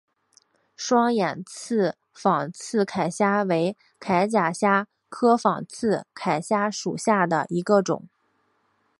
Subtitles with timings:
[0.75, 8.09] 双眼刺仿刺铠虾为铠甲虾科仿刺铠虾属下的一个种。